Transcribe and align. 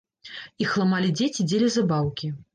Іх 0.65 0.71
ламалі 0.81 1.13
дзеці 1.21 1.47
дзеля 1.53 1.69
забаўкі. 1.79 2.33